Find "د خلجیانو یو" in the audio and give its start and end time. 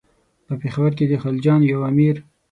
1.07-1.79